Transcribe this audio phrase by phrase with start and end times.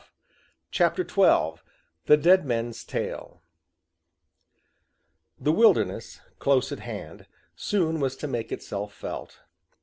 [0.71, 1.61] ]CHAPTER XII
[2.07, 3.39] THE DEAD MEN'S TALE
[5.39, 9.41] The wilderness, close at hand, soon was to make itself felt.